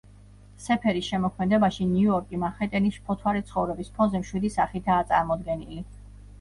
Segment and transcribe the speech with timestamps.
[0.67, 5.83] სეფერის შემოქმედებაში ნიუ-იორკი მანჰეტენის მშფოთვარე ცხოვრების ფონზე მშვიდი სახითაა წარმოჩენილი.